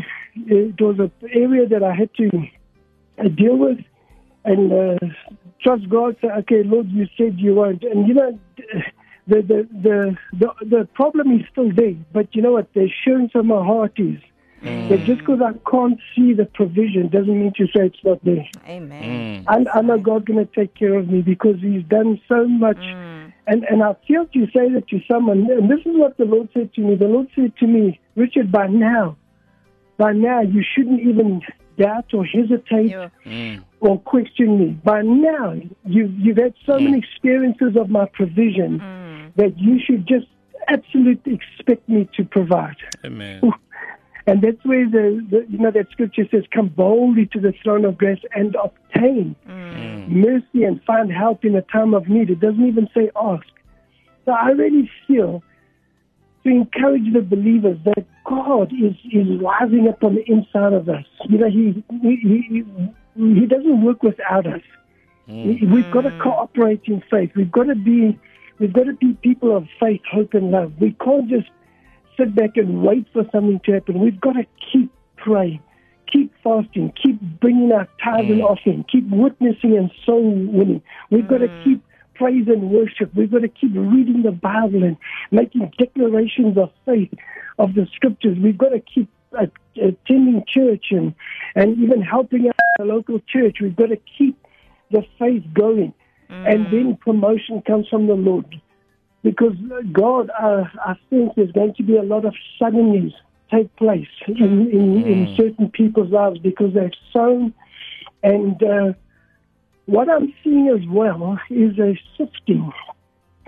[0.46, 2.30] it was an area that I had to
[3.24, 3.78] uh, deal with
[4.44, 4.98] and uh,
[5.62, 6.16] trust God.
[6.20, 7.82] Say, okay, Lord, you said you won't.
[7.84, 8.38] And you know,
[9.26, 11.94] the the the the, the problem is still there.
[12.12, 12.72] But you know what?
[12.74, 14.18] The assurance of my heart is
[14.62, 18.46] that just because I can't see the provision doesn't mean to say it's not there.
[18.68, 19.44] Amen.
[19.44, 22.46] Mm, I, I know God's going to take care of me because He's done so
[22.46, 22.78] much.
[23.46, 26.48] And and I feel to say that to someone, and this is what the Lord
[26.54, 26.94] said to me.
[26.94, 29.16] The Lord said to me, Richard, by now,
[29.98, 31.42] by now, you shouldn't even
[31.78, 33.08] doubt or hesitate Yeah.
[33.24, 34.68] mm, or question me.
[34.84, 37.04] By now, you, you've had so many mm.
[37.04, 39.34] experiences of my provision mm.
[39.36, 40.26] that you should just
[40.68, 42.76] absolutely expect me to provide.
[43.04, 43.40] amen.
[44.26, 47.84] And that's where the, the you know that scripture says, "Come boldly to the throne
[47.84, 50.08] of grace and obtain mm.
[50.08, 53.44] mercy and find help in a time of need." It doesn't even say ask.
[54.24, 55.42] So I really feel
[56.44, 61.04] to encourage the believers that God is is rising up on the inside of us.
[61.28, 62.16] You know, He He
[62.48, 64.62] He, he doesn't work without us.
[65.28, 65.60] Mm.
[65.60, 66.22] We- We've got to mm.
[66.22, 67.30] cooperate in faith.
[67.36, 68.18] We've got to be
[68.58, 70.72] we've got to be people of faith, hope, and love.
[70.80, 71.48] We can't just
[72.16, 74.00] sit back and wait for something to happen.
[74.00, 75.60] We've got to keep praying,
[76.12, 78.50] keep fasting, keep bringing our tithe and mm.
[78.50, 80.82] offering, keep witnessing and soul winning.
[81.10, 81.82] We've got to keep
[82.14, 83.14] praise and worship.
[83.14, 84.96] We've got to keep reading the Bible and
[85.30, 87.12] making declarations of faith
[87.58, 88.38] of the scriptures.
[88.42, 89.46] We've got to keep uh,
[89.76, 91.14] attending church and,
[91.54, 93.58] and even helping out the local church.
[93.60, 94.38] We've got to keep
[94.90, 95.94] the faith going.
[96.28, 98.60] And then promotion comes from the Lord.
[99.22, 99.54] Because
[99.92, 103.12] God, uh, I think there's going to be a lot of suddenlies
[103.50, 107.52] take place in, in, in certain people's lives because they've sown.
[108.22, 108.92] And uh,
[109.86, 112.72] what I'm seeing as well is a sifting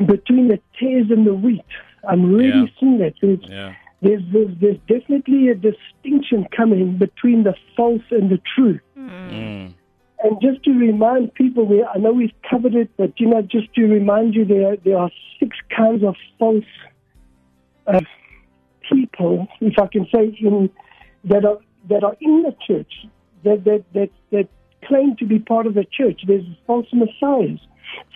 [0.06, 1.64] between the tares and the wheat.
[2.08, 2.80] I'm really Yeah.
[2.80, 3.14] seeing that.
[3.20, 3.74] There's, Yeah.
[4.02, 8.80] there's, there's, there's definitely a distinction coming between the false and the true.
[8.98, 9.74] Mm,
[10.24, 13.72] And just to remind people, we, I know we've covered it, but you know, just
[13.74, 16.64] to remind you, there there are six kinds of false
[17.86, 18.00] uh,
[18.90, 20.70] people, if I can say, in
[21.24, 21.58] that are
[21.90, 22.92] that are in the church
[23.44, 24.48] that that that that
[24.86, 26.22] claim to be part of the church.
[26.26, 27.60] There's false messiahs,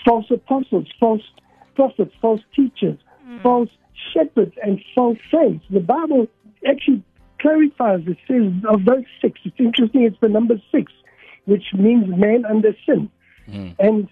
[0.05, 1.23] false apostles, false
[1.75, 3.43] prophets, false teachers, mm.
[3.43, 3.71] false
[4.13, 5.65] shepherds, and false saints.
[5.71, 6.27] The Bible
[6.69, 7.03] actually
[7.41, 8.01] clarifies.
[8.07, 9.41] It says of those six.
[9.45, 10.03] It's interesting.
[10.03, 10.93] It's the number six
[11.49, 13.11] which means man under sin.
[13.49, 13.75] Mm.
[13.79, 14.09] And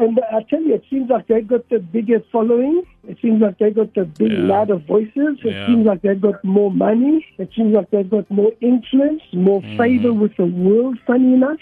[0.00, 2.82] and I tell you, it seems like they got the biggest following.
[3.06, 4.62] It seems like they got the big, Yeah.
[4.62, 5.38] of voices.
[5.44, 5.66] It Yeah.
[5.66, 7.26] seems like they've got more money.
[7.38, 10.98] It seems like they've got more influence, more favor with the world.
[11.06, 11.60] Funny enough,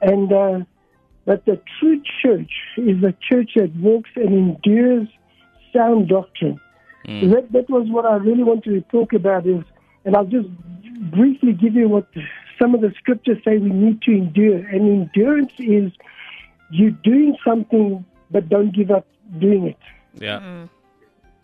[0.00, 0.60] and uh,
[1.24, 5.08] but the true church is a church that walks and endures
[5.72, 6.58] sound doctrine.
[7.06, 9.46] That that was what I really wanted to talk about.
[9.46, 9.62] Is
[10.04, 10.48] and I'll just
[11.10, 12.06] briefly give you what
[12.60, 14.58] some of the scriptures say we need to endure.
[14.58, 15.92] And endurance is
[16.72, 19.06] you doing something but don't give up
[19.38, 19.78] doing it.
[20.14, 20.40] yeah.
[20.40, 20.68] Mm.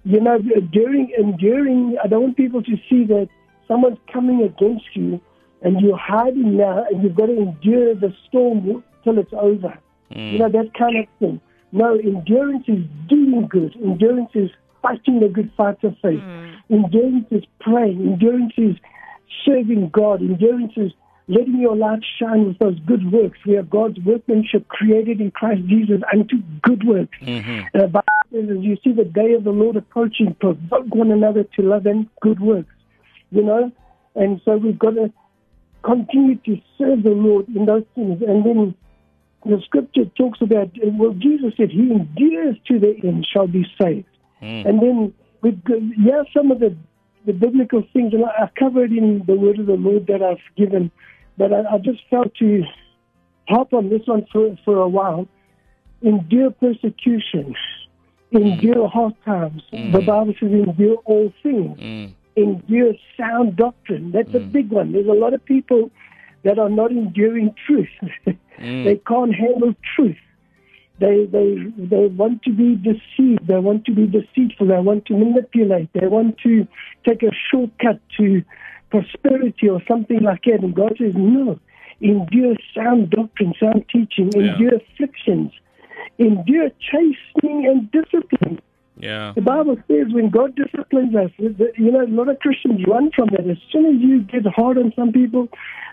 [0.04, 1.96] You know, enduring, enduring.
[2.02, 3.28] I don't want people to see that
[3.66, 5.20] someone's coming against you
[5.60, 9.76] and you're hiding now and you've got to endure the storm till it's over.
[10.12, 10.32] Mm.
[10.32, 11.40] You know, that kind of thing.
[11.72, 13.76] No, endurance is doing good.
[13.76, 14.50] Endurance is
[14.80, 16.20] fighting the good fight of faith.
[16.20, 16.54] Mm.
[16.70, 18.00] Endurance is praying.
[18.00, 18.76] Endurance is
[19.44, 20.22] serving God.
[20.22, 20.92] Endurance is
[21.28, 23.38] letting your light shine with those good works.
[23.46, 27.16] We are God's workmanship created in Christ Jesus unto good works.
[27.20, 27.78] Mm-hmm.
[27.92, 28.02] Bible
[28.32, 31.86] says, as you see the day of the Lord approaching, provoke one another to love
[31.86, 32.72] and good works.
[33.30, 33.70] You know?
[34.14, 35.12] And so we've got to
[35.82, 38.22] continue to serve the Lord in those things.
[38.26, 38.74] And then
[39.44, 44.08] the scripture talks about, well, Jesus said, He endures to the end shall be saved.
[44.42, 44.66] Mm.
[44.66, 45.62] And then with
[45.98, 46.74] yeah, some of the,
[47.26, 50.90] the biblical things, and I covered in the word of the Lord that I've given,
[51.38, 52.62] but I, I just felt to
[53.48, 55.26] harp on this one for, for a while.
[56.02, 57.54] Endure persecution,
[58.30, 58.92] endure mm.
[58.92, 59.62] hard times.
[59.72, 59.92] Mm.
[59.92, 62.14] The Bible says, endure all things mm.
[62.36, 64.12] endure sound doctrine.
[64.12, 64.92] That's a big one.
[64.92, 65.90] There's a lot of people
[66.44, 67.88] that are not enduring truth.
[68.58, 70.16] they can't handle truth.
[71.00, 73.46] They they they want to be deceived.
[73.46, 74.66] They want to be deceitful.
[74.66, 75.90] They want to manipulate.
[75.92, 76.66] They want to
[77.06, 78.42] take a shortcut to
[78.90, 80.62] prosperity or something like that.
[80.62, 81.58] And God says, no.
[82.00, 84.30] Endure sound doctrine, sound teaching.
[84.32, 84.52] Yeah.
[84.52, 85.52] Endure afflictions.
[86.18, 88.60] Endure chastening and discipline.
[89.00, 89.32] Yeah.
[89.34, 93.28] The Bible says when God disciplines us, you know, a lot of Christians run from
[93.30, 93.48] that.
[93.48, 95.48] As soon as you get hard on some people,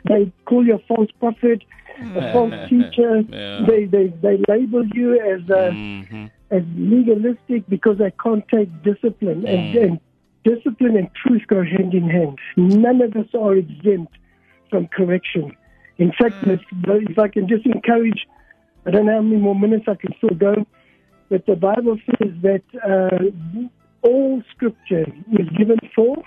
[0.07, 1.63] they call you a false prophet,
[1.99, 3.21] a false teacher.
[3.21, 3.65] Yeah.
[3.67, 6.31] They, they they label you as uh, Mhm.
[6.49, 9.45] as legalistic because they can't take discipline.
[9.47, 9.99] And, and
[10.49, 12.37] discipline and truth go hand in hand.
[12.55, 14.13] None of us are exempt
[14.69, 15.51] from correction.
[15.97, 16.61] In fact, if,
[17.11, 18.27] if I can just encourage,
[18.85, 20.53] I don't know how many more minutes I can still go,
[21.29, 23.67] but the Bible says that uh,
[24.07, 25.05] all scripture
[25.39, 26.17] is given for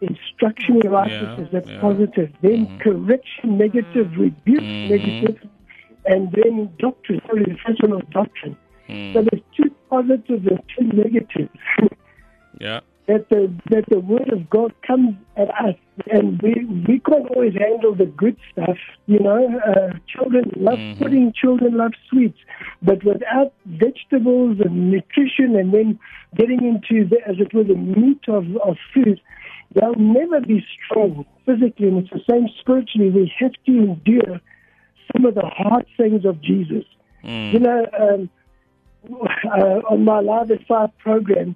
[0.00, 1.48] instruction in righteousness.
[1.52, 1.80] Yeah, That's yeah.
[1.80, 2.30] positive.
[2.42, 4.90] Then correction, negative, rebuke, Mhm.
[4.90, 5.48] negative,
[6.06, 7.20] and then doctrine.
[7.26, 8.56] Sorry, the first one was doctrine.
[8.88, 9.14] Mm.
[9.14, 11.58] So there's two positives and two negatives.
[12.60, 12.80] Yeah.
[13.06, 15.76] That the that the word of God comes at us,
[16.10, 18.78] and we we can't always handle the good stuff.
[19.06, 22.38] You know, uh, children love pudding, children love sweets,
[22.82, 25.98] but without vegetables and nutrition, and then
[26.36, 29.20] getting into the, as it were the meat of of food,
[29.74, 33.10] they'll never be strong physically, and it's the same spiritually.
[33.10, 34.40] We have to endure
[35.12, 36.84] some of the hard things of Jesus.
[37.52, 38.30] You know, um,
[39.44, 41.54] uh, on my Live at Five program,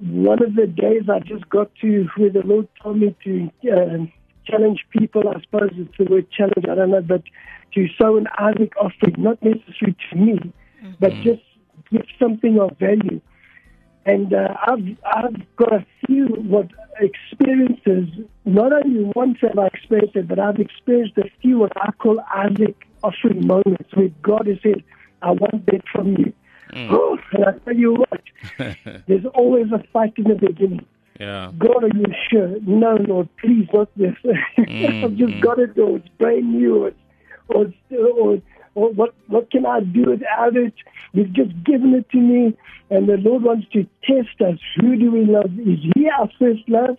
[0.00, 4.12] one of the days I just got to where the Lord told me to um,
[4.46, 5.28] challenge people.
[5.28, 7.22] I suppose it's the word challenge, I don't know, but
[7.74, 10.52] to sow an Isaac offering, not necessary to me,
[10.98, 11.42] but just
[11.90, 13.20] give something of value.
[14.06, 16.68] And uh, I've I've got a few what
[17.00, 18.08] experiences.
[18.46, 22.18] Not only once have I experienced it, but I've experienced a few what I call
[22.34, 24.82] Isaac offering moments where God has said,
[25.20, 26.32] "I want that from you."
[26.72, 26.88] Mm.
[26.90, 28.22] Oh, and I tell you what,
[29.06, 30.86] there's always a fight in the beginning.
[31.18, 31.52] Yeah.
[31.58, 32.56] God, are you sure?
[32.62, 34.14] No, Lord, please, not this.
[34.58, 35.40] Mm, I've just mm.
[35.42, 38.42] got it, or it's brand new, or, it's, or, or,
[38.74, 40.72] or what, what can I do without it?
[41.12, 42.56] You've just given it to me,
[42.88, 44.58] and the Lord wants to test us.
[44.80, 45.50] Who do we love?
[45.58, 46.96] Is He our first love,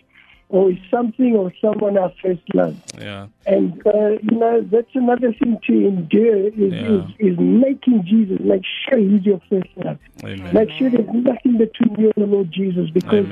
[0.51, 2.75] or is something or someone our first love?
[2.99, 3.27] Yeah.
[3.47, 7.05] And uh, you know that's another thing to endure is, Yeah.
[7.19, 9.97] is is making Jesus make sure He's your first love.
[10.23, 10.53] Amen.
[10.53, 13.25] Make sure there's nothing between you and the Lord Jesus because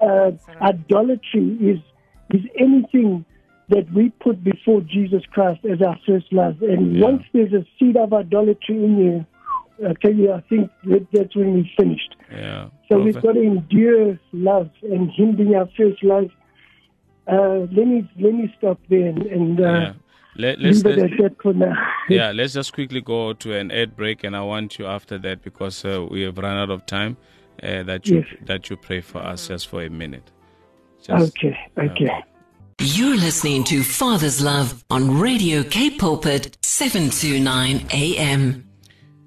[0.00, 0.30] uh,
[0.60, 1.78] idolatry is
[2.36, 3.24] is anything
[3.68, 6.60] that we put before Jesus Christ as our first love.
[6.62, 7.04] And Yeah.
[7.08, 9.26] once there's a seed of idolatry in you,
[9.86, 12.16] I tell you, I think that that's when we finished.
[12.30, 12.68] Yeah.
[12.90, 16.30] So we've got to endure love and Him being our first love.
[17.26, 19.92] Uh, let me let me stop there and, and uh, Yeah.
[20.36, 21.54] Let, let's, let's, that for
[22.08, 25.42] yeah, let's just quickly go to an ad break, and I want you after that
[25.42, 27.16] because uh, we have run out of time.
[27.62, 28.26] Uh, that you Yes.
[28.46, 30.32] that you pray for us just for a minute.
[31.00, 32.10] Just, Okay, okay.
[32.80, 38.68] You're listening to Father's Love on Radio K Pulpit 729 AM.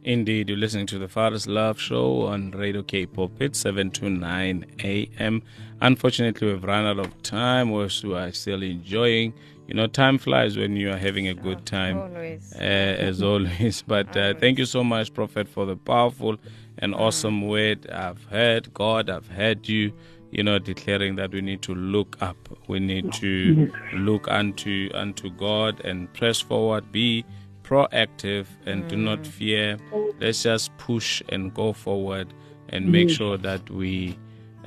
[0.08, 4.66] Indeed, you're listening to the Father's Love Show on Radio K Pulpit, 7 to 9
[4.82, 5.44] a.m.
[5.82, 7.74] Unfortunately, we've run out of time.
[7.74, 9.34] We are still enjoying.
[9.68, 12.54] You know, time flies when you are having a good time, Always.
[12.56, 13.82] uh, as always.
[13.88, 16.38] But uh, thank you so much, Prophet, for the powerful
[16.78, 18.74] and awesome word I've heard.
[18.74, 19.92] God, I've heard you,
[20.32, 22.38] you know, declaring that we need to look up.
[22.70, 27.26] We need to look unto unto God and press forward, be
[27.68, 29.78] proactive and do not fear.
[30.20, 32.34] Let's just push and go forward
[32.70, 34.18] and make sure that we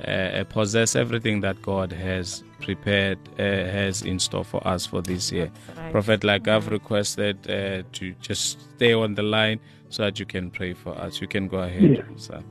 [0.07, 5.31] uh, possess everything that God has prepared, uh, has in store for us for this
[5.31, 5.51] year.
[5.77, 5.91] right.
[5.91, 10.49] Prophet, like I've requested uh, to just stay on the line so that you can
[10.51, 11.21] pray for us.
[11.21, 12.01] You can go ahead, Yeah.
[12.15, 12.41] sir.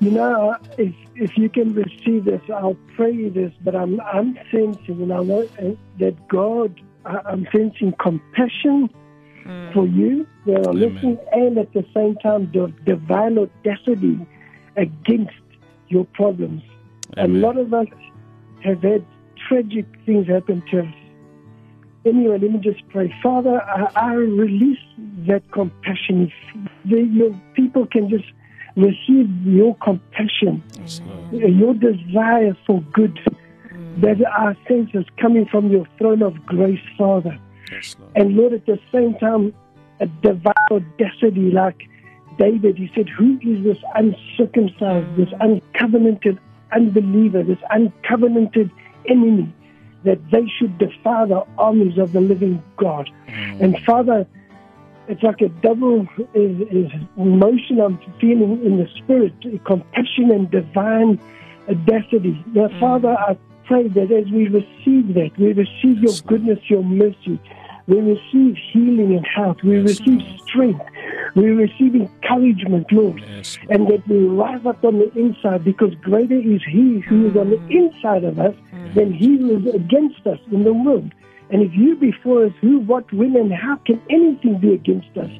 [0.00, 3.52] You know, if if you can receive this, I'll pray this.
[3.62, 5.70] But I'm I'm sensing, and I know uh,
[6.00, 8.90] that God, I'm sensing compassion
[9.44, 9.74] Mm.
[9.74, 10.26] for you.
[10.46, 14.18] That are listening, and at the same time, the divine audacity
[14.76, 15.32] against
[15.88, 16.62] your problems.
[17.16, 17.42] Amen.
[17.42, 17.86] A lot of us
[18.62, 19.04] have had
[19.48, 20.94] tragic things happen to us.
[22.06, 23.14] Anyway, let me just pray.
[23.22, 24.78] Father, I, I release
[25.26, 26.30] that compassion.
[26.84, 28.30] The, your people can just
[28.76, 30.62] receive your compassion,
[31.32, 33.18] uh, your desire for good,
[33.72, 34.00] mm.
[34.00, 37.38] that our senses coming from your throne of grace, Father.
[37.70, 37.96] Yes.
[38.14, 39.54] And Lord, at the same time,
[40.00, 41.88] a divine audacity like
[42.38, 46.38] David, he said, Who is this uncircumcised, this uncovenanted
[46.72, 48.70] unbeliever, this uncovenanted
[49.08, 49.52] enemy,
[50.04, 53.10] that they should defy the armies of the living God?
[53.28, 53.60] Mm.
[53.60, 54.26] And Father,
[55.06, 59.34] it's like a double is, is emotion I'm feeling in the spirit,
[59.64, 61.20] compassion and divine
[61.68, 62.42] audacity.
[62.52, 62.80] Now, mm.
[62.80, 63.36] Father, I
[63.66, 67.40] pray that as we receive that, we receive your goodness, your mercy,
[67.86, 70.84] we receive healing and health, we Yes, receive strength,
[71.34, 73.70] we receive encouragement, Lord, Yes, Lord.
[73.70, 77.50] and that we rise up on the inside because greater is He who is on
[77.50, 77.70] the mm.
[77.70, 78.94] inside of us mm.
[78.94, 81.12] than He who is against us in the world.
[81.54, 85.16] And if you be for us, who, what, when, and how can anything be against
[85.16, 85.30] us?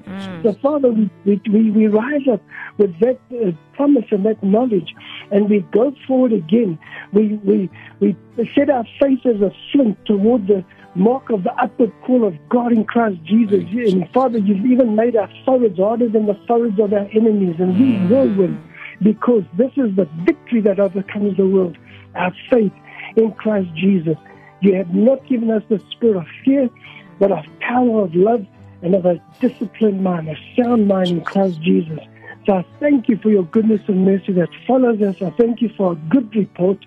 [0.44, 2.40] So, Father, we, we, we, rise up
[2.78, 4.94] with that uh, promise and that knowledge,
[5.32, 6.78] and we go forward again.
[7.12, 8.16] We, we, we
[8.54, 12.70] set our face as a flint toward the mark of the upward call of God
[12.70, 13.64] in Christ Jesus.
[13.72, 17.76] And Father, you've even made our foreheads harder than the foreheads of our enemies, and
[17.76, 18.62] we will win
[19.02, 21.76] because this is the victory that overcomes the world,
[22.14, 22.72] our faith
[23.16, 24.16] in Christ Jesus.
[24.64, 26.70] You have not given us the spirit of fear,
[27.18, 28.46] but of power, of love,
[28.80, 32.00] and of a disciplined mind, a sound mind in Christ Jesus.
[32.46, 35.20] So I thank you for your goodness and mercy that follows us.
[35.20, 36.78] I thank you for a good report.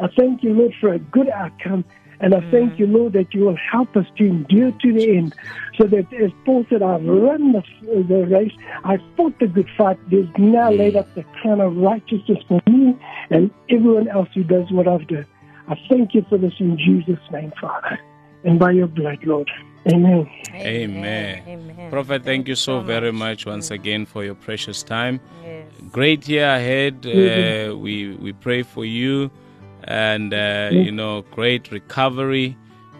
[0.00, 1.84] I thank you, Lord, for a good outcome.
[2.20, 2.78] And I thank mm.
[2.78, 5.34] you, Lord, that you will help us to endure to the end.
[5.76, 9.98] So that, as Paul said, I've run the, the race, I fought the good fight.
[10.08, 11.00] There's now laid mm.
[11.00, 12.96] up the crown of righteousness for me
[13.28, 15.26] and everyone else who does what I've done.
[15.68, 17.98] I thank you for this in Jesus' name, Father,
[18.44, 19.50] and by your blood, Lord.
[19.88, 20.28] Amen.
[20.52, 21.42] Amen.
[21.46, 21.90] Amen.
[21.90, 25.20] Prophet, thank you so very much once again for your precious time.
[25.44, 25.66] Yes.
[25.92, 27.06] Great year ahead.
[27.06, 29.30] Uh, we we pray for you,
[29.84, 32.56] and uh, you know, great recovery,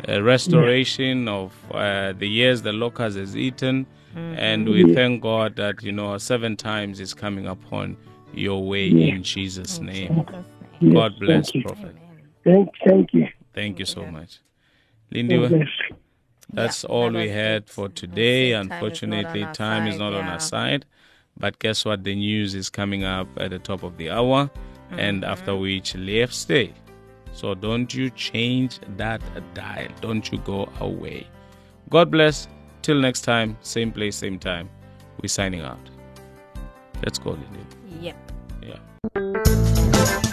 [0.09, 5.83] uh, restoration of uh, the years the locust has eaten, and we thank God that
[5.83, 7.97] you know seven times is coming upon
[8.33, 10.25] your way in Jesus' name.
[10.81, 11.63] Yes, God bless, thank you.
[11.63, 11.97] Prophet.
[12.47, 13.27] Thank, thank you.
[13.53, 14.39] Thank you so much.
[15.11, 15.69] God Lindy, bless.
[16.53, 17.69] That's Yeah, all that we had it.
[17.69, 18.53] for today.
[18.53, 20.87] Time is not on Unfortunately, our time is side, not on our side.
[21.39, 22.05] But guess what?
[22.05, 24.49] The news is coming up at the top of the hour,
[24.91, 25.33] and Mm-hmm.
[25.33, 26.73] after which, left stay.
[27.33, 29.21] So don't you change that
[29.55, 29.89] dial.
[30.01, 31.27] Don't you go away.
[31.91, 32.49] God bless.
[32.83, 34.71] Till next time, same place, same time.
[35.21, 35.91] We're signing out.
[37.05, 37.67] Let's go, Lindy.
[38.01, 38.33] Yep.
[38.63, 40.33] Yeah.